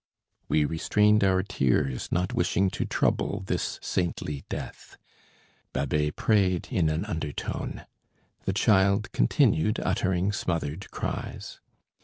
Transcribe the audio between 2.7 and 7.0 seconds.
to trouble this saintly death. Babet prayed in